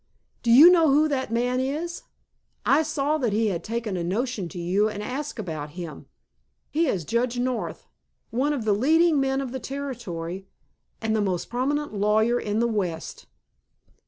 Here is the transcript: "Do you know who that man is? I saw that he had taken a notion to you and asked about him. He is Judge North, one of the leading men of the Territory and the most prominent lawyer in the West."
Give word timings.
"Do 0.41 0.49
you 0.49 0.71
know 0.71 0.89
who 0.89 1.07
that 1.09 1.31
man 1.31 1.59
is? 1.59 2.01
I 2.65 2.81
saw 2.81 3.19
that 3.19 3.33
he 3.33 3.49
had 3.49 3.63
taken 3.63 3.95
a 3.95 4.03
notion 4.03 4.49
to 4.49 4.57
you 4.57 4.89
and 4.89 5.03
asked 5.03 5.37
about 5.37 5.73
him. 5.77 6.07
He 6.71 6.87
is 6.87 7.05
Judge 7.05 7.37
North, 7.37 7.85
one 8.31 8.51
of 8.51 8.65
the 8.65 8.73
leading 8.73 9.19
men 9.19 9.41
of 9.41 9.51
the 9.51 9.59
Territory 9.59 10.47
and 11.03 11.15
the 11.15 11.21
most 11.21 11.51
prominent 11.51 11.93
lawyer 11.93 12.39
in 12.39 12.57
the 12.57 12.67
West." 12.67 13.27